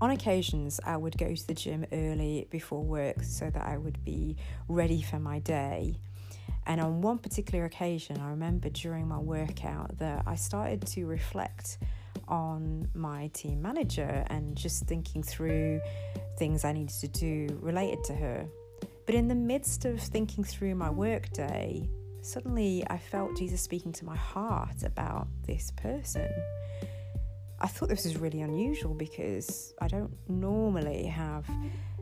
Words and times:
on 0.00 0.10
occasions, 0.10 0.78
I 0.84 0.96
would 0.96 1.16
go 1.16 1.34
to 1.34 1.46
the 1.46 1.54
gym 1.54 1.86
early 1.92 2.46
before 2.50 2.82
work 2.82 3.22
so 3.22 3.48
that 3.48 3.66
I 3.66 3.78
would 3.78 4.04
be 4.04 4.36
ready 4.68 5.00
for 5.00 5.18
my 5.18 5.38
day. 5.38 5.98
And 6.66 6.80
on 6.80 7.00
one 7.00 7.18
particular 7.18 7.64
occasion, 7.64 8.20
I 8.20 8.30
remember 8.30 8.68
during 8.68 9.08
my 9.08 9.18
workout 9.18 9.98
that 9.98 10.24
I 10.26 10.34
started 10.34 10.86
to 10.88 11.06
reflect 11.06 11.78
on 12.28 12.88
my 12.92 13.28
team 13.28 13.62
manager 13.62 14.24
and 14.28 14.56
just 14.56 14.84
thinking 14.84 15.22
through 15.22 15.80
things 16.38 16.64
I 16.64 16.72
needed 16.72 16.94
to 17.00 17.08
do 17.08 17.58
related 17.62 18.02
to 18.04 18.14
her. 18.14 18.46
But 19.06 19.14
in 19.14 19.28
the 19.28 19.34
midst 19.34 19.84
of 19.84 20.00
thinking 20.00 20.42
through 20.42 20.74
my 20.74 20.90
workday, 20.90 21.88
suddenly 22.20 22.84
I 22.90 22.98
felt 22.98 23.36
Jesus 23.36 23.62
speaking 23.62 23.92
to 23.92 24.04
my 24.04 24.16
heart 24.16 24.82
about 24.84 25.28
this 25.46 25.72
person. 25.76 26.28
I 27.58 27.66
thought 27.66 27.88
this 27.88 28.04
was 28.04 28.18
really 28.18 28.42
unusual 28.42 28.94
because 28.94 29.72
I 29.80 29.88
don't 29.88 30.12
normally 30.28 31.04
have 31.06 31.46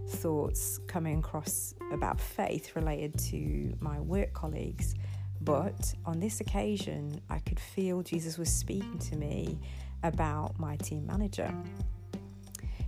thoughts 0.08 0.80
coming 0.86 1.20
across 1.20 1.74
about 1.92 2.20
faith 2.20 2.74
related 2.74 3.18
to 3.30 3.74
my 3.80 4.00
work 4.00 4.32
colleagues. 4.32 4.94
But 5.40 5.94
on 6.04 6.20
this 6.20 6.40
occasion, 6.40 7.20
I 7.30 7.38
could 7.38 7.60
feel 7.60 8.02
Jesus 8.02 8.38
was 8.38 8.48
speaking 8.48 8.98
to 9.10 9.16
me 9.16 9.58
about 10.02 10.58
my 10.58 10.76
team 10.76 11.06
manager. 11.06 11.52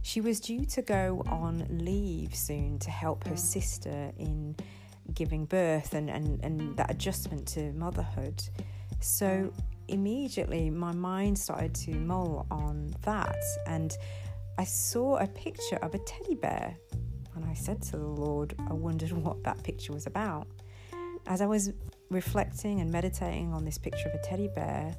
She 0.02 0.20
was 0.20 0.40
due 0.40 0.64
to 0.66 0.82
go 0.82 1.22
on 1.26 1.66
leave 1.68 2.34
soon 2.34 2.78
to 2.80 2.90
help 2.90 3.26
her 3.26 3.36
sister 3.36 4.12
in 4.18 4.56
giving 5.14 5.44
birth 5.46 5.94
and, 5.94 6.08
and, 6.08 6.42
and 6.44 6.76
that 6.76 6.90
adjustment 6.90 7.46
to 7.48 7.72
motherhood. 7.72 8.42
So 9.00 9.52
immediately 9.88 10.70
my 10.70 10.92
mind 10.92 11.38
started 11.38 11.74
to 11.74 11.92
mull 11.92 12.46
on 12.50 12.94
that 13.02 13.36
and 13.66 13.96
I 14.58 14.64
saw 14.64 15.16
a 15.18 15.26
picture 15.26 15.76
of 15.76 15.94
a 15.94 15.98
teddy 15.98 16.34
bear 16.34 16.76
and 17.34 17.44
I 17.44 17.54
said 17.54 17.82
to 17.82 17.98
the 17.98 18.06
Lord, 18.06 18.54
I 18.68 18.72
wondered 18.72 19.12
what 19.24 19.44
that 19.44 19.62
picture 19.62 19.92
was 19.92 20.06
about. 20.06 20.46
As 21.26 21.40
I 21.40 21.46
was 21.46 21.72
reflecting 22.10 22.80
and 22.80 22.90
meditating 22.90 23.52
on 23.52 23.64
this 23.64 23.78
picture 23.78 24.08
of 24.08 24.14
a 24.14 24.22
teddy 24.22 24.48
bear, 24.48 24.96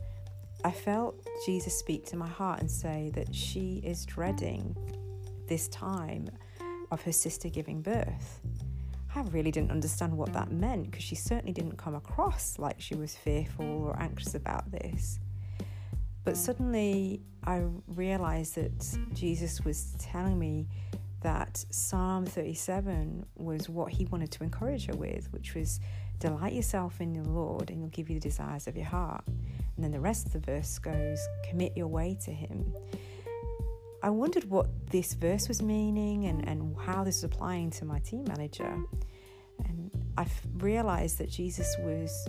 I 0.64 0.72
felt 0.72 1.28
Jesus 1.46 1.78
speak 1.78 2.06
to 2.08 2.16
my 2.16 2.28
heart 2.28 2.60
and 2.62 2.70
say 2.70 3.12
that 3.16 3.34
she 3.34 3.82
is 3.84 4.06
dreading 4.06 4.76
this 5.48 5.68
time 5.70 6.30
of 6.92 7.02
her 7.04 7.12
sister 7.12 7.50
giving 7.50 7.82
birth. 7.82 8.42
I 9.18 9.22
really 9.32 9.50
didn't 9.50 9.72
understand 9.72 10.16
what 10.16 10.32
that 10.34 10.52
meant 10.52 10.92
because 10.92 11.04
she 11.04 11.16
certainly 11.16 11.52
didn't 11.52 11.78
come 11.78 11.96
across 11.96 12.60
like 12.60 12.80
she 12.80 12.94
was 12.94 13.16
fearful 13.16 13.66
or 13.66 14.00
anxious 14.00 14.36
about 14.36 14.70
this. 14.72 15.20
But 16.24 16.38
suddenly 16.38 17.22
I 17.44 17.64
realized 17.88 18.56
that 18.56 18.98
Jesus 19.14 19.66
was 19.66 19.96
telling 19.98 20.38
me 20.38 20.68
that 21.22 21.66
Psalm 21.72 22.28
37 22.28 23.26
was 23.36 23.68
what 23.68 23.92
he 23.92 24.06
wanted 24.06 24.32
to 24.34 24.44
encourage 24.44 24.86
her 24.86 24.96
with, 24.96 25.34
which 25.34 25.56
was 25.56 25.80
delight 26.20 26.54
yourself 26.54 27.02
in 27.02 27.14
the 27.14 27.28
Lord 27.28 27.72
and 27.72 27.80
he'll 27.80 27.90
give 27.90 28.10
you 28.10 28.20
the 28.20 28.30
desires 28.30 28.68
of 28.68 28.76
your 28.76 28.86
heart. 28.86 29.24
And 29.28 29.84
then 29.84 29.92
the 29.92 30.00
rest 30.00 30.28
of 30.28 30.34
the 30.34 30.40
verse 30.40 30.78
goes, 30.78 31.28
commit 31.50 31.76
your 31.76 31.88
way 31.88 32.18
to 32.24 32.32
him. 32.32 32.72
I 34.04 34.10
wondered 34.10 34.50
what 34.50 34.68
this 34.90 35.14
verse 35.14 35.48
was 35.48 35.62
meaning 35.62 36.26
and, 36.26 36.48
and 36.48 36.76
how 36.78 37.04
this 37.04 37.18
was 37.18 37.24
applying 37.26 37.72
to 37.72 37.86
my 37.86 38.00
team 38.00 38.26
manager. 38.26 38.78
And 39.66 39.92
I 40.18 40.28
realized 40.58 41.18
that 41.18 41.30
Jesus 41.30 41.76
was 41.80 42.28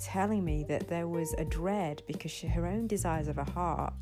telling 0.00 0.44
me 0.44 0.64
that 0.68 0.88
there 0.88 1.08
was 1.08 1.34
a 1.34 1.44
dread 1.44 2.02
because 2.06 2.30
she, 2.30 2.46
her 2.46 2.66
own 2.66 2.86
desires 2.86 3.26
of 3.28 3.36
her 3.36 3.50
heart 3.52 3.92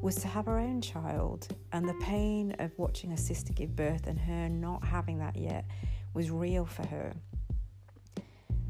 was 0.00 0.16
to 0.16 0.28
have 0.28 0.46
her 0.46 0.58
own 0.58 0.80
child, 0.80 1.48
and 1.72 1.88
the 1.88 1.94
pain 1.94 2.54
of 2.58 2.70
watching 2.76 3.10
her 3.10 3.16
sister 3.16 3.52
give 3.52 3.74
birth 3.74 4.06
and 4.06 4.18
her 4.18 4.48
not 4.48 4.84
having 4.84 5.18
that 5.18 5.34
yet 5.34 5.64
was 6.12 6.30
real 6.30 6.66
for 6.66 6.86
her. 6.86 7.12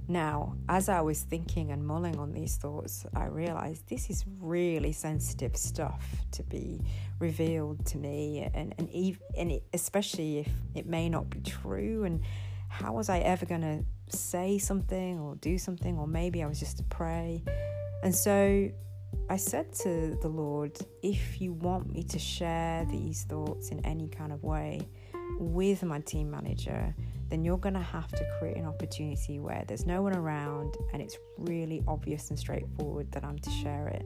Now, 0.07 0.57
as 0.69 0.89
I 0.89 1.01
was 1.01 1.23
thinking 1.23 1.71
and 1.71 1.87
mulling 1.87 2.19
on 2.19 2.33
these 2.33 2.57
thoughts, 2.57 3.07
I 3.15 3.27
realized 3.27 3.89
this 3.89 4.11
is 4.11 4.25
really 4.39 4.93
sensitive 4.93 5.57
stuff 5.57 6.05
to 6.33 6.43
be 6.43 6.83
revealed 7.19 7.87
to 7.87 7.99
me, 7.99 8.49
and 8.53 8.75
and, 8.77 8.89
ev- 8.95 9.23
and 9.37 9.51
it, 9.51 9.65
especially 9.73 10.41
if 10.41 10.49
it 10.75 10.87
may 10.87 11.09
not 11.09 11.31
be 11.31 11.41
true. 11.41 12.05
And 12.05 12.21
how 12.69 12.93
was 12.93 13.09
I 13.09 13.21
ever 13.21 13.47
going 13.47 13.63
to 13.63 13.85
say 14.15 14.59
something 14.59 15.19
or 15.19 15.37
do 15.37 15.57
something, 15.57 15.97
or 15.97 16.07
maybe 16.07 16.43
I 16.43 16.47
was 16.47 16.61
just 16.61 16.77
to 16.79 16.85
pray? 16.85 17.43
And 18.03 18.15
so 18.15 18.71
I 19.31 19.37
said 19.39 19.73
to 19.85 20.19
the 20.21 20.29
Lord, 20.29 20.79
if 21.03 21.41
you 21.41 21.55
want 21.55 21.91
me 21.91 22.03
to 22.05 22.19
share 22.19 22.85
these 22.91 23.23
thoughts 23.23 23.71
in 23.71 23.81
any 23.87 24.09
kind 24.09 24.33
of 24.33 24.43
way 24.43 24.87
with 25.39 25.83
my 25.83 26.01
team 26.01 26.31
manager, 26.31 26.95
then 27.29 27.45
you're 27.45 27.59
going 27.59 27.75
to 27.75 27.81
have 27.81 28.09
to 28.09 28.25
create 28.39 28.57
an 28.57 28.67
opportunity 28.67 29.39
where 29.39 29.65
there's 29.67 29.87
no 29.87 30.03
one 30.03 30.15
around 30.15 30.75
and 30.93 31.01
it's 31.03 31.17
really 31.39 31.83
obvious 31.89 32.31
and 32.31 32.39
straightforward 32.39 33.11
that 33.13 33.25
I'm 33.25 33.39
to 33.39 33.51
share 33.51 33.89
it. 33.89 34.05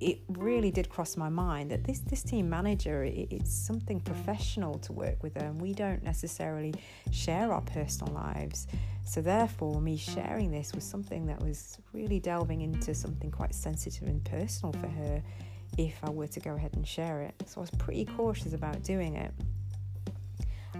It 0.00 0.18
really 0.28 0.70
did 0.70 0.88
cross 0.88 1.16
my 1.16 1.28
mind 1.28 1.70
that 1.70 1.84
this 1.84 2.00
this 2.00 2.22
team 2.22 2.50
manager 2.50 3.04
it, 3.04 3.28
it's 3.30 3.54
something 3.54 4.00
professional 4.00 4.78
to 4.80 4.92
work 4.92 5.22
with 5.22 5.34
her 5.34 5.46
and 5.46 5.60
we 5.60 5.72
don't 5.72 6.02
necessarily 6.02 6.74
share 7.10 7.52
our 7.52 7.62
personal 7.62 8.12
lives 8.12 8.66
so, 9.06 9.20
therefore, 9.20 9.80
me 9.80 9.96
sharing 9.96 10.50
this 10.50 10.72
was 10.74 10.82
something 10.82 11.26
that 11.26 11.40
was 11.40 11.78
really 11.92 12.18
delving 12.20 12.62
into 12.62 12.94
something 12.94 13.30
quite 13.30 13.54
sensitive 13.54 14.08
and 14.08 14.24
personal 14.24 14.72
for 14.72 14.88
her 14.88 15.22
if 15.76 15.98
I 16.02 16.10
were 16.10 16.26
to 16.26 16.40
go 16.40 16.54
ahead 16.54 16.74
and 16.74 16.86
share 16.88 17.20
it. 17.20 17.34
So, 17.46 17.58
I 17.58 17.62
was 17.62 17.70
pretty 17.72 18.06
cautious 18.06 18.54
about 18.54 18.82
doing 18.82 19.16
it. 19.16 19.32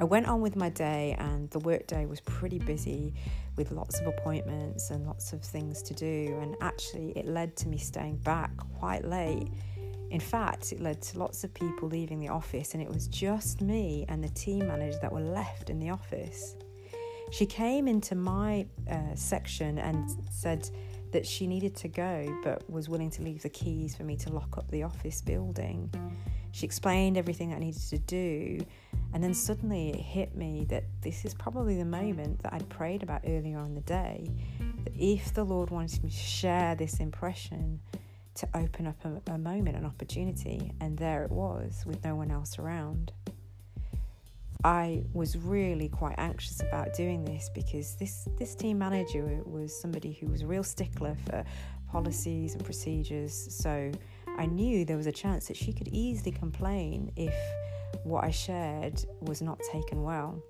I 0.01 0.05
went 0.05 0.27
on 0.27 0.41
with 0.41 0.57
my 0.57 0.71
day, 0.71 1.15
and 1.19 1.49
the 1.51 1.61
workday 1.61 2.05
was 2.07 2.21
pretty 2.21 2.59
busy 2.59 3.15
with 3.57 3.71
lots 3.71 4.01
of 4.01 4.09
appointments 4.09 4.91
and 4.91 5.07
lots 5.07 5.33
of 5.33 5.41
things 5.41 5.83
to 5.83 5.95
do. 5.95 6.37
And 6.43 6.57
actually, 6.61 7.17
it 7.17 7.27
led 7.27 7.55
to 7.59 7.69
me 7.69 7.79
staying 7.79 8.17
back 8.17 8.51
quite 8.79 9.05
late. 9.05 9.49
In 10.11 10.21
fact, 10.21 10.73
it 10.73 10.81
led 10.81 11.01
to 11.03 11.19
lots 11.19 11.45
of 11.45 11.55
people 11.55 11.89
leaving 11.89 12.19
the 12.19 12.29
office, 12.29 12.75
and 12.75 12.83
it 12.83 12.89
was 12.89 13.07
just 13.07 13.61
me 13.61 14.05
and 14.09 14.23
the 14.23 14.29
team 14.31 14.67
manager 14.67 14.99
that 15.01 15.13
were 15.13 15.21
left 15.21 15.71
in 15.71 15.79
the 15.79 15.91
office. 15.91 16.57
She 17.31 17.47
came 17.47 17.87
into 17.87 18.15
my 18.15 18.67
uh, 18.91 19.15
section 19.15 19.79
and 19.79 20.11
said 20.31 20.69
that 21.13 21.25
she 21.25 21.47
needed 21.47 21.77
to 21.77 21.89
go 21.89 22.27
but 22.43 22.69
was 22.69 22.89
willing 22.89 23.11
to 23.11 23.23
leave 23.23 23.43
the 23.43 23.49
keys 23.49 23.95
for 23.95 24.03
me 24.03 24.17
to 24.17 24.33
lock 24.33 24.59
up 24.59 24.69
the 24.71 24.83
office 24.83 25.23
building. 25.23 25.93
She 26.51 26.67
explained 26.67 27.17
everything 27.17 27.53
I 27.55 27.59
needed 27.59 27.83
to 27.91 27.99
do, 27.99 28.59
and 29.15 29.23
then 29.23 29.33
suddenly 29.33 29.91
it 29.91 30.01
hit 30.01 30.37
me 30.37 30.67
that 30.69 30.83
this 31.01 31.25
is 31.25 31.35
probably 31.35 31.79
the 31.79 31.85
moment 31.85 32.43
that 32.43 32.53
I'd 32.53 32.69
prayed 32.69 33.05
about 33.05 33.23
earlier 33.25 33.59
on 33.59 33.77
the 33.77 33.81
day. 33.83 34.29
That 34.83 34.93
if 34.99 35.33
the 35.33 35.45
Lord 35.45 35.71
wanted 35.71 36.03
me 36.03 36.11
to 36.11 36.17
share 36.17 36.75
this 36.75 36.99
impression, 36.99 37.79
to 38.35 38.49
open 38.55 38.89
up 38.89 38.97
a, 39.05 39.33
a 39.33 39.39
moment, 39.39 39.77
an 39.77 39.85
opportunity, 39.85 40.73
and 40.81 40.99
there 40.99 41.23
it 41.23 41.31
was 41.31 41.85
with 41.87 42.05
no 42.05 42.17
one 42.17 42.33
else 42.33 42.59
around. 42.59 43.13
I 44.65 45.05
was 45.13 45.37
really 45.37 45.89
quite 45.89 46.17
anxious 46.19 46.61
about 46.61 46.93
doing 46.95 47.25
this 47.25 47.51
because 47.55 47.95
this, 47.95 48.27
this 48.37 48.57
team 48.57 48.79
manager 48.79 49.43
was 49.45 49.81
somebody 49.81 50.13
who 50.13 50.27
was 50.27 50.43
a 50.43 50.47
real 50.49 50.65
stickler 50.65 51.17
for 51.27 51.45
policies 51.89 52.55
and 52.55 52.65
procedures. 52.65 53.55
So 53.55 53.93
I 54.39 54.47
knew 54.47 54.85
there 54.85 54.97
was 54.97 55.07
a 55.07 55.13
chance 55.13 55.47
that 55.47 55.57
she 55.57 55.73
could 55.73 55.87
easily 55.89 56.33
complain 56.33 57.13
if 57.15 57.35
what 58.03 58.25
I 58.25 58.31
shared 58.31 59.05
was 59.21 59.41
not 59.41 59.61
taken 59.73 60.03
well. 60.03 60.43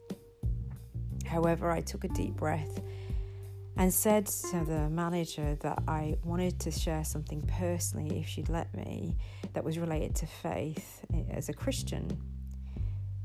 However, 1.27 1.71
I 1.71 1.81
took 1.81 2.05
a 2.05 2.09
deep 2.09 2.35
breath 2.35 2.81
and 3.77 3.93
said 3.93 4.27
to 4.27 4.65
the 4.65 4.89
manager 4.89 5.57
that 5.57 5.83
I 5.89 6.17
wanted 6.23 6.61
to 6.61 6.71
share 6.71 7.05
something 7.05 7.43
personally, 7.43 8.21
if 8.21 8.29
she'd 8.29 8.49
let 8.49 8.73
me, 8.75 9.17
that 9.53 9.65
was 9.65 9.79
related 9.79 10.15
to 10.17 10.27
faith 10.27 11.05
as 11.31 11.49
a 11.49 11.53
Christian. 11.53 12.17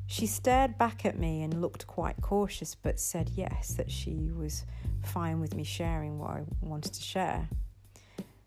She 0.07 0.25
stared 0.25 0.77
back 0.80 1.06
at 1.06 1.19
me 1.19 1.44
and 1.44 1.62
looked 1.62 1.86
quite 1.86 2.19
cautious, 2.21 2.74
but 2.74 3.00
said 3.00 3.30
yes, 3.36 3.75
that 3.75 3.92
she 3.92 4.31
was 4.33 4.66
fine 5.04 5.39
with 5.39 5.54
me 5.54 5.63
sharing 5.63 6.18
what 6.18 6.31
I 6.31 6.44
wanted 6.62 6.94
to 6.94 7.01
share. 7.01 7.48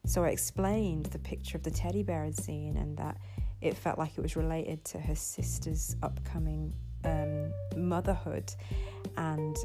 So 0.05 0.25
I 0.25 0.31
explained 0.31 1.07
the 1.07 1.21
picture 1.21 1.57
of 1.57 1.63
the 1.63 1.71
teddy 1.71 2.03
bear 2.03 2.25
I'd 2.25 2.37
seen 2.37 2.77
and 2.77 2.97
that 2.97 3.17
it 3.63 3.77
felt 3.77 3.99
like 3.99 4.13
it 4.17 4.21
was 4.21 4.37
related 4.37 4.85
to 4.87 4.99
her 4.99 5.15
sister's 5.15 5.97
upcoming 6.03 6.73
um, 7.05 7.53
motherhood, 7.77 8.53
and 9.17 9.57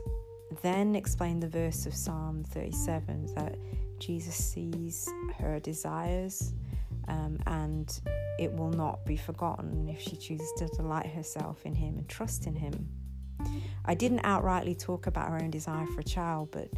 then 0.62 0.96
explained 0.96 1.44
the 1.44 1.50
verse 1.50 1.86
of 1.86 1.94
Psalm 1.94 2.44
37 2.48 3.34
that 3.36 3.58
Jesus 4.00 4.36
sees 4.36 5.10
her 5.40 5.60
desires 5.60 6.54
um, 7.08 7.40
and 7.48 8.00
it 8.40 8.52
will 8.54 8.70
not 8.70 9.06
be 9.06 9.18
forgotten 9.18 9.88
if 9.90 10.02
she 10.02 10.16
chooses 10.16 10.52
to 10.58 10.68
delight 10.68 11.08
herself 11.08 11.66
in 11.66 11.74
Him 11.74 11.98
and 11.98 12.08
trust 12.08 12.48
in 12.48 12.56
Him. 12.56 12.90
I 13.86 13.94
didn't 13.94 14.24
outrightly 14.24 14.78
talk 14.78 15.08
about 15.08 15.30
her 15.30 15.36
own 15.36 15.52
desire 15.52 15.86
for 15.88 16.02
a 16.02 16.04
child, 16.04 16.50
but 16.52 16.70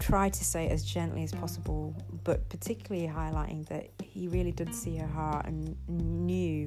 tried 0.00 0.32
to 0.34 0.44
say 0.44 0.66
it 0.66 0.72
as 0.72 0.82
gently 0.82 1.22
as 1.22 1.32
possible, 1.32 1.94
but 2.24 2.48
particularly 2.48 3.06
highlighting 3.06 3.66
that 3.68 3.90
He 4.02 4.28
really 4.28 4.52
did 4.52 4.74
see 4.74 4.96
her 4.96 5.06
heart 5.06 5.46
and 5.46 5.76
knew 5.88 6.66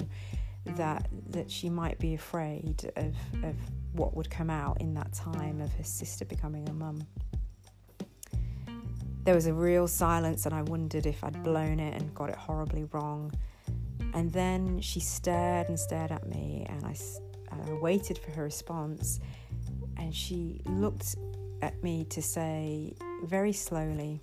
that 0.64 1.08
that 1.28 1.50
she 1.50 1.68
might 1.68 1.98
be 1.98 2.14
afraid 2.14 2.90
of, 2.96 3.14
of 3.44 3.54
what 3.92 4.16
would 4.16 4.30
come 4.30 4.50
out 4.50 4.80
in 4.80 4.94
that 4.94 5.12
time 5.12 5.60
of 5.60 5.72
her 5.74 5.84
sister 5.84 6.24
becoming 6.24 6.68
a 6.68 6.72
mum. 6.72 7.06
There 9.24 9.34
was 9.34 9.46
a 9.46 9.54
real 9.54 9.88
silence, 9.88 10.44
and 10.46 10.54
I 10.54 10.62
wondered 10.62 11.06
if 11.06 11.22
I'd 11.24 11.42
blown 11.42 11.80
it 11.80 11.94
and 12.00 12.14
got 12.14 12.28
it 12.28 12.36
horribly 12.36 12.84
wrong. 12.92 13.32
And 14.12 14.32
then 14.32 14.80
she 14.80 15.00
stared 15.00 15.68
and 15.68 15.78
stared 15.78 16.12
at 16.12 16.28
me, 16.28 16.66
and 16.68 16.84
I, 16.84 16.94
I 17.50 17.72
waited 17.74 18.18
for 18.18 18.30
her 18.32 18.44
response. 18.44 19.20
And 19.96 20.14
she 20.14 20.60
looked 20.66 21.16
at 21.62 21.82
me 21.82 22.04
to 22.10 22.20
say 22.20 22.94
very 23.24 23.52
slowly, 23.52 24.20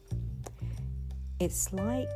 It's 1.39 1.74
like 1.74 2.07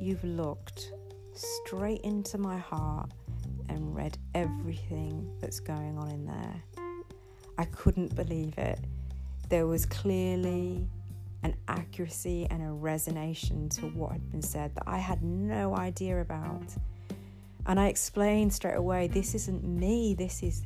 you've 0.00 0.24
looked 0.24 0.92
straight 1.32 2.00
into 2.00 2.38
my 2.38 2.58
heart 2.58 3.08
and 3.68 3.94
read 3.94 4.18
everything 4.34 5.30
that's 5.40 5.60
going 5.60 5.96
on 5.96 6.10
in 6.10 6.26
there. 6.26 6.62
I 7.56 7.66
couldn't 7.66 8.16
believe 8.16 8.58
it. 8.58 8.80
There 9.48 9.68
was 9.68 9.86
clearly 9.86 10.88
an 11.44 11.54
accuracy 11.68 12.48
and 12.50 12.62
a 12.62 12.72
resonation 12.74 13.70
to 13.76 13.82
what 13.90 14.10
had 14.10 14.28
been 14.32 14.42
said 14.42 14.74
that 14.74 14.84
I 14.88 14.98
had 14.98 15.22
no 15.22 15.76
idea 15.76 16.20
about. 16.20 16.64
And 17.66 17.78
I 17.78 17.86
explained 17.86 18.52
straight 18.52 18.74
away 18.74 19.06
this 19.06 19.36
isn't 19.36 19.62
me, 19.62 20.14
this 20.14 20.42
is 20.42 20.64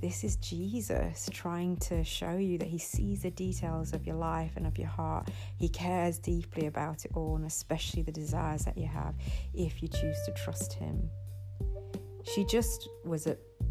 this 0.00 0.24
is 0.24 0.36
Jesus 0.36 1.28
trying 1.32 1.76
to 1.76 2.04
show 2.04 2.36
you 2.36 2.58
that 2.58 2.68
He 2.68 2.78
sees 2.78 3.22
the 3.22 3.30
details 3.30 3.92
of 3.92 4.06
your 4.06 4.16
life 4.16 4.52
and 4.56 4.66
of 4.66 4.78
your 4.78 4.88
heart. 4.88 5.28
He 5.56 5.68
cares 5.68 6.18
deeply 6.18 6.66
about 6.66 7.04
it 7.04 7.12
all, 7.14 7.36
and 7.36 7.44
especially 7.44 8.02
the 8.02 8.12
desires 8.12 8.64
that 8.64 8.78
you 8.78 8.86
have 8.86 9.14
if 9.54 9.82
you 9.82 9.88
choose 9.88 10.16
to 10.26 10.32
trust 10.32 10.74
Him. 10.74 11.08
She 12.22 12.44
just 12.44 12.88
was 13.04 13.26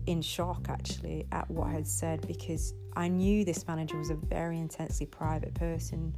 in 0.08 0.22
shock 0.22 0.68
actually 0.70 1.28
at 1.32 1.50
what 1.50 1.68
I 1.68 1.74
had 1.74 1.88
said 1.88 2.26
because 2.28 2.74
I 2.96 3.08
knew 3.08 3.46
this 3.46 3.68
manager 3.68 3.98
was 3.98 4.10
a 4.10 4.16
very 4.16 4.60
intensely 4.60 5.06
private 5.06 5.54
person. 5.54 6.16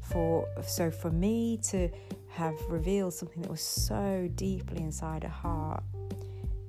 For 0.00 0.48
so 0.66 0.90
for 0.90 1.10
me 1.10 1.58
to 1.68 1.90
have 2.30 2.54
revealed 2.68 3.14
something 3.14 3.42
that 3.42 3.50
was 3.50 3.60
so 3.60 4.28
deeply 4.34 4.78
inside 4.78 5.22
her 5.22 5.28
heart 5.28 5.82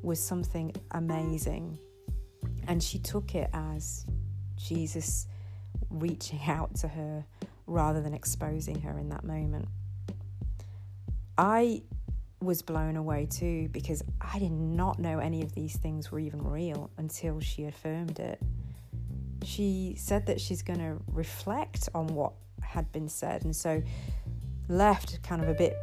was 0.01 0.19
something 0.19 0.73
amazing 0.91 1.79
and 2.69 2.81
she 2.83 2.99
took 2.99 3.33
it 3.33 3.49
as 3.51 4.05
Jesus 4.55 5.25
reaching 5.89 6.39
out 6.47 6.75
to 6.75 6.87
her 6.87 7.25
rather 7.65 7.99
than 7.99 8.13
exposing 8.13 8.79
her 8.81 8.97
in 8.97 9.09
that 9.09 9.23
moment. 9.23 9.67
I 11.35 11.81
was 12.41 12.61
blown 12.61 12.95
away 12.95 13.25
too 13.25 13.69
because 13.71 14.03
I 14.21 14.37
did 14.37 14.51
not 14.51 14.99
know 14.99 15.17
any 15.17 15.41
of 15.41 15.53
these 15.55 15.77
things 15.77 16.11
were 16.11 16.19
even 16.19 16.43
real 16.43 16.91
until 16.97 17.39
she 17.39 17.65
affirmed 17.65 18.19
it. 18.19 18.39
She 19.43 19.95
said 19.97 20.27
that 20.27 20.39
she's 20.39 20.61
going 20.61 20.79
to 20.79 20.97
reflect 21.07 21.89
on 21.95 22.07
what 22.07 22.33
had 22.61 22.91
been 22.91 23.09
said, 23.09 23.45
and 23.45 23.55
so 23.55 23.81
left 24.67 25.23
kind 25.23 25.41
of 25.41 25.49
a 25.49 25.53
bit 25.55 25.75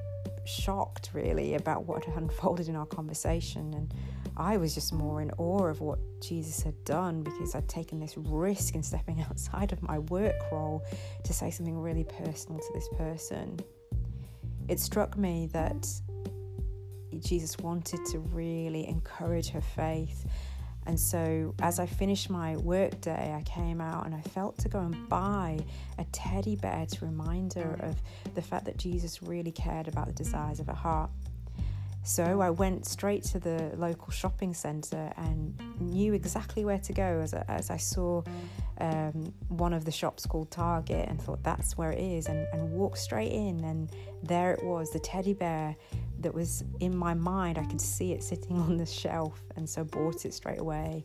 shocked 0.46 1.10
really 1.12 1.54
about 1.54 1.84
what 1.84 2.04
had 2.04 2.16
unfolded 2.16 2.69
in 2.69 2.76
our 2.76 2.87
conversation 2.87 3.75
and 3.75 3.93
I 4.37 4.58
was 4.58 4.75
just 4.75 4.93
more 4.93 5.22
in 5.22 5.31
awe 5.38 5.64
of 5.64 5.81
what 5.81 5.98
Jesus 6.20 6.62
had 6.62 6.84
done 6.84 7.22
because 7.22 7.54
I'd 7.54 7.69
taken 7.69 7.98
this 7.98 8.16
risk 8.19 8.75
in 8.75 8.82
stepping 8.82 9.22
outside 9.31 9.72
of 9.72 9.82
my 9.82 9.98
work 9.98 10.37
role 10.52 10.84
to 11.25 11.32
say 11.32 11.50
something 11.50 11.78
really 11.78 12.04
personal 12.04 12.60
to 12.60 12.72
this 12.75 12.88
person. 12.96 13.58
It 14.69 14.78
struck 14.78 15.16
me 15.16 15.48
that 15.52 15.88
Jesus 17.20 17.56
wanted 17.58 18.04
to 18.06 18.19
really 18.19 18.87
encourage 18.87 19.49
her 19.50 19.60
faith. 19.60 20.26
And 20.87 20.99
so, 20.99 21.55
as 21.61 21.81
I 21.81 21.87
finished 21.87 22.31
my 22.31 22.56
work 22.56 23.00
day, 23.00 23.35
I 23.37 23.43
came 23.43 23.81
out 23.81 24.06
and 24.06 24.15
I 24.15 24.21
felt 24.21 24.56
to 24.59 24.69
go 24.69 24.79
and 24.79 25.09
buy 25.09 25.59
a 25.99 26.05
teddy 26.12 26.56
bear 26.56 26.87
to 26.87 27.05
remind 27.05 27.55
her 27.55 27.77
of 27.83 27.97
the 28.35 28.43
fact 28.43 28.65
that 28.67 28.77
Jesus 28.77 29.23
really 29.23 29.53
cared 29.53 29.88
about 29.88 30.06
the 30.06 30.12
desires 30.12 30.61
of 30.61 30.69
her 30.69 30.75
heart. 30.75 31.11
So 32.06 32.41
I 32.41 32.50
went 32.50 32.87
straight 32.87 33.25
to 33.25 33.41
the 33.41 33.73
local 33.77 34.12
shopping 34.12 34.55
centre 34.55 35.12
and 35.17 35.61
knew 35.81 36.12
exactly 36.12 36.65
where 36.65 36.79
to 36.79 36.93
go 36.93 37.21
as, 37.21 37.35
as 37.35 37.69
I 37.69 37.79
saw 37.79 38.23
um, 38.79 39.35
one 39.49 39.73
of 39.73 39.85
the 39.85 39.91
shops 39.91 40.25
called 40.25 40.53
Target 40.53 41.09
and 41.09 41.21
thought 41.21 41.43
that's 41.43 41.77
where 41.77 41.91
it 41.91 41.99
is 41.99 42.29
and, 42.29 42.47
and 42.53 42.71
walked 42.71 42.99
straight 42.99 43.33
in 43.33 43.65
and 43.65 43.91
there 44.23 44.53
it 44.53 44.62
was 44.62 44.93
the 44.93 45.00
teddy 45.00 45.35
bear 45.35 45.75
that 46.20 46.34
was 46.34 46.64
in 46.80 46.96
my 46.96 47.14
mind 47.14 47.58
I 47.58 47.64
could 47.64 47.80
see 47.80 48.12
it 48.12 48.22
sitting 48.22 48.58
on 48.60 48.76
the 48.76 48.86
shelf 48.86 49.40
and 49.56 49.68
so 49.68 49.84
bought 49.84 50.24
it 50.24 50.34
straight 50.34 50.60
away 50.60 51.04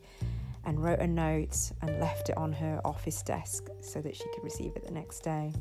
and 0.65 0.81
wrote 0.83 0.99
a 0.99 1.07
note 1.07 1.71
and 1.81 1.99
left 1.99 2.29
it 2.29 2.37
on 2.37 2.51
her 2.53 2.79
office 2.85 3.21
desk 3.23 3.67
so 3.81 4.01
that 4.01 4.15
she 4.15 4.25
could 4.33 4.43
receive 4.43 4.75
it 4.75 4.85
the 4.85 4.91
next 4.91 5.21
day 5.21 5.51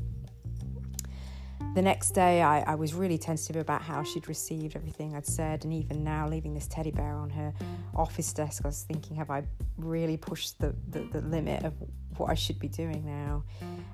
the 1.73 1.81
next 1.81 2.11
day, 2.11 2.41
I, 2.41 2.61
I, 2.63 2.75
was 2.75 2.93
really 2.93 3.17
tentative 3.17 3.55
about 3.55 3.81
how 3.81 4.03
she'd 4.03 4.27
received 4.27 4.75
everything 4.75 5.15
I'd 5.15 5.25
said, 5.25 5.63
and 5.63 5.73
even 5.73 6.03
now, 6.03 6.27
leaving 6.27 6.53
this 6.53 6.67
teddy 6.67 6.91
bear 6.91 7.15
on 7.15 7.29
her 7.29 7.53
office 7.95 8.33
desk, 8.33 8.63
I 8.65 8.67
was 8.67 8.83
thinking, 8.83 9.15
have 9.15 9.29
I 9.29 9.43
really 9.77 10.17
pushed 10.17 10.59
the, 10.59 10.75
the, 10.89 10.99
the 11.13 11.21
limit 11.21 11.63
of 11.63 11.73
what 12.17 12.29
I 12.29 12.33
should 12.33 12.59
be 12.59 12.67
doing 12.67 13.05
now? 13.05 13.45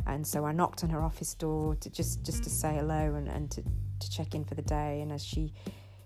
And 0.07 0.25
so 0.25 0.43
I 0.43 0.53
knocked 0.53 0.83
on 0.83 0.89
her 0.89 1.03
office 1.03 1.35
door 1.35 1.75
to 1.75 1.89
just, 1.91 2.25
just 2.25 2.43
to 2.45 2.49
say 2.49 2.73
hello 2.73 3.13
and, 3.13 3.27
and 3.27 3.51
to, 3.51 3.63
to 3.99 4.09
check 4.09 4.35
in 4.35 4.43
for 4.43 4.55
the 4.55 4.61
day. 4.61 5.01
And 5.01 5.11
as 5.11 5.23
she 5.23 5.53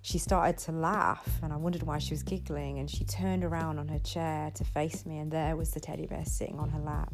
she 0.04 0.18
started 0.18 0.58
to 0.58 0.72
laugh, 0.72 1.30
and 1.44 1.54
I 1.54 1.58
wondered 1.58 1.84
why 1.84 2.00
she 2.00 2.14
was 2.14 2.24
giggling. 2.24 2.80
And 2.80 2.90
she 2.90 3.04
turned 3.06 3.44
around 3.44 3.78
on 3.78 3.88
her 3.88 4.00
chair 4.00 4.52
to 4.56 4.64
face 4.64 5.06
me, 5.06 5.20
and 5.20 5.32
there 5.32 5.56
was 5.56 5.72
the 5.72 5.80
teddy 5.80 6.08
bear 6.08 6.26
sitting 6.26 6.58
on 6.60 6.70
her 6.70 6.80
lap. 6.80 7.14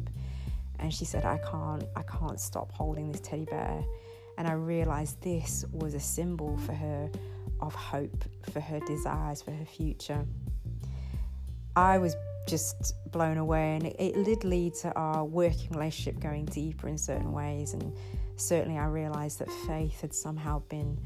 And 0.78 0.92
she 0.92 1.04
said, 1.04 1.24
"I 1.24 1.38
can't, 1.38 1.84
I 1.96 2.02
can't 2.02 2.40
stop 2.40 2.72
holding 2.72 3.12
this 3.12 3.20
teddy 3.20 3.44
bear." 3.44 3.84
And 4.38 4.46
I 4.46 4.52
realized 4.52 5.20
this 5.20 5.64
was 5.72 5.94
a 5.94 6.00
symbol 6.00 6.56
for 6.58 6.72
her 6.72 7.10
of 7.60 7.74
hope, 7.74 8.24
for 8.52 8.60
her 8.60 8.80
desires, 8.80 9.42
for 9.42 9.50
her 9.50 9.64
future. 9.64 10.24
I 11.74 11.98
was 11.98 12.14
just 12.46 12.94
blown 13.10 13.36
away, 13.36 13.76
and 13.76 13.86
it, 13.86 13.96
it 13.98 14.24
did 14.24 14.44
lead 14.44 14.74
to 14.76 14.92
our 14.94 15.24
working 15.24 15.70
relationship 15.70 16.20
going 16.20 16.46
deeper 16.46 16.88
in 16.88 16.96
certain 16.96 17.32
ways. 17.32 17.74
And 17.74 17.92
certainly, 18.40 18.78
I 18.78 18.86
realized 18.86 19.38
that 19.40 19.50
faith 19.66 20.00
had 20.00 20.14
somehow 20.14 20.60
been 20.68 20.98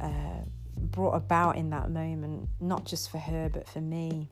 uh, 0.00 0.42
brought 0.76 1.14
about 1.14 1.56
in 1.56 1.70
that 1.70 1.90
moment, 1.90 2.48
not 2.60 2.84
just 2.84 3.10
for 3.10 3.18
her, 3.18 3.48
but 3.48 3.68
for 3.68 3.80
me. 3.80 4.28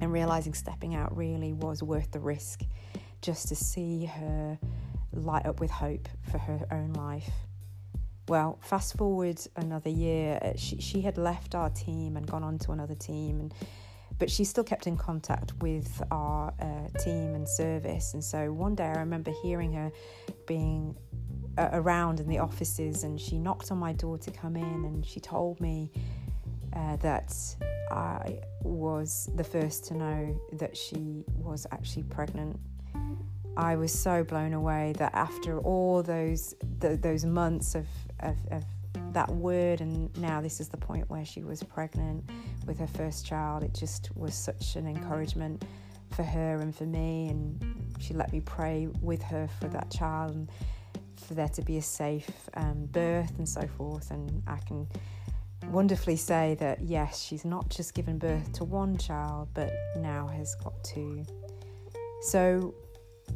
And 0.00 0.12
realizing 0.12 0.54
stepping 0.54 0.94
out 0.94 1.16
really 1.16 1.52
was 1.52 1.82
worth 1.82 2.10
the 2.10 2.18
risk 2.20 2.62
just 3.20 3.48
to 3.48 3.54
see 3.54 4.06
her 4.06 4.58
light 5.12 5.46
up 5.46 5.60
with 5.60 5.70
hope 5.70 6.08
for 6.30 6.38
her 6.38 6.66
own 6.72 6.92
life. 6.94 7.30
Well, 8.28 8.58
fast 8.62 8.96
forward 8.96 9.40
another 9.56 9.90
year, 9.90 10.38
uh, 10.42 10.52
she, 10.56 10.80
she 10.80 11.00
had 11.00 11.18
left 11.18 11.54
our 11.54 11.70
team 11.70 12.16
and 12.16 12.26
gone 12.26 12.42
on 12.42 12.58
to 12.60 12.72
another 12.72 12.94
team, 12.94 13.40
and 13.40 13.54
but 14.18 14.30
she 14.30 14.44
still 14.44 14.62
kept 14.62 14.86
in 14.86 14.96
contact 14.96 15.52
with 15.62 16.00
our 16.10 16.54
uh, 16.60 16.98
team 16.98 17.34
and 17.34 17.48
service. 17.48 18.14
And 18.14 18.22
so 18.22 18.52
one 18.52 18.74
day 18.74 18.84
I 18.84 18.98
remember 18.98 19.32
hearing 19.42 19.72
her 19.72 19.90
being 20.46 20.94
around 21.58 22.20
in 22.20 22.28
the 22.28 22.38
offices, 22.38 23.04
and 23.04 23.20
she 23.20 23.38
knocked 23.38 23.70
on 23.70 23.78
my 23.78 23.92
door 23.92 24.18
to 24.18 24.30
come 24.30 24.56
in, 24.56 24.84
and 24.84 25.04
she 25.04 25.20
told 25.20 25.60
me 25.60 25.90
uh, 26.74 26.96
that 26.96 27.34
I 27.90 28.40
was 28.62 29.28
the 29.34 29.44
first 29.44 29.84
to 29.86 29.94
know 29.94 30.40
that 30.54 30.76
she 30.76 31.24
was 31.36 31.66
actually 31.72 32.04
pregnant 32.04 32.58
I 33.56 33.76
was 33.76 33.92
so 33.92 34.24
blown 34.24 34.54
away 34.54 34.94
that 34.96 35.14
after 35.14 35.58
all 35.60 36.02
those 36.02 36.54
the, 36.78 36.96
those 36.96 37.24
months 37.24 37.74
of, 37.74 37.86
of, 38.20 38.36
of 38.50 38.64
that 39.12 39.30
word, 39.30 39.82
and 39.82 40.16
now 40.18 40.40
this 40.40 40.58
is 40.58 40.68
the 40.68 40.78
point 40.78 41.08
where 41.10 41.24
she 41.24 41.42
was 41.42 41.62
pregnant 41.62 42.30
with 42.66 42.78
her 42.78 42.86
first 42.86 43.26
child. 43.26 43.62
It 43.62 43.74
just 43.74 44.14
was 44.16 44.34
such 44.34 44.76
an 44.76 44.86
encouragement 44.86 45.64
for 46.12 46.22
her 46.22 46.60
and 46.60 46.74
for 46.74 46.86
me, 46.86 47.28
and 47.28 47.94
she 48.00 48.14
let 48.14 48.32
me 48.32 48.40
pray 48.40 48.88
with 49.02 49.22
her 49.22 49.48
for 49.60 49.68
that 49.68 49.90
child 49.90 50.34
and 50.34 50.50
for 51.22 51.34
there 51.34 51.48
to 51.48 51.62
be 51.62 51.78
a 51.78 51.82
safe 51.82 52.30
um, 52.54 52.86
birth 52.86 53.32
and 53.38 53.48
so 53.48 53.66
forth. 53.76 54.10
And 54.10 54.42
I 54.46 54.56
can 54.58 54.88
wonderfully 55.66 56.16
say 56.16 56.56
that 56.60 56.80
yes, 56.82 57.22
she's 57.22 57.44
not 57.44 57.68
just 57.68 57.94
given 57.94 58.18
birth 58.18 58.52
to 58.54 58.64
one 58.64 58.96
child, 58.96 59.48
but 59.54 59.72
now 59.96 60.26
has 60.28 60.54
got 60.56 60.72
two. 60.84 61.24
So 62.22 62.74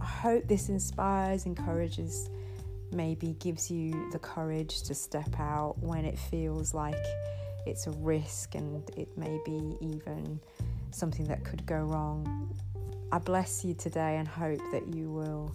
I 0.01 0.05
hope 0.05 0.47
this 0.47 0.69
inspires, 0.69 1.47
encourages, 1.47 2.31
maybe 2.93 3.35
gives 3.41 3.71
you 3.71 4.11
the 4.13 4.19
courage 4.19 4.83
to 4.83 4.95
step 4.95 5.39
out 5.39 5.77
when 5.81 6.05
it 6.05 6.19
feels 6.19 6.75
like 6.75 7.05
it's 7.67 7.87
a 7.87 7.91
risk 7.91 8.55
and 8.55 8.89
it 8.97 9.09
may 9.19 9.41
be 9.45 9.77
even 9.81 10.41
something 10.91 11.27
that 11.27 11.45
could 11.45 11.67
go 11.67 11.77
wrong. 11.77 12.55
I 13.13 13.19
bless 13.19 13.65
you 13.65 13.75
today 13.75 14.17
and 14.17 14.27
hope 14.27 14.61
that 14.73 14.95
you 14.95 15.11
will 15.11 15.53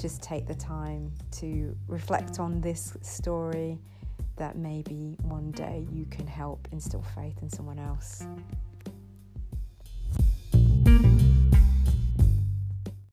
just 0.00 0.22
take 0.22 0.46
the 0.46 0.54
time 0.54 1.12
to 1.30 1.76
reflect 1.86 2.40
on 2.40 2.60
this 2.62 2.96
story 3.02 3.78
that 4.36 4.56
maybe 4.56 5.18
one 5.22 5.50
day 5.50 5.86
you 5.92 6.06
can 6.06 6.26
help 6.26 6.66
instill 6.72 7.04
faith 7.14 7.36
in 7.42 7.50
someone 7.50 7.78
else. 7.78 8.24